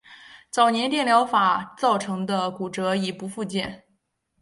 [0.49, 3.83] 早年电疗法造成的骨折已不复见。